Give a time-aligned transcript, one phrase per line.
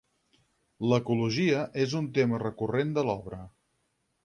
[0.91, 3.45] L'ecologia és un tema recurrent de l'obra.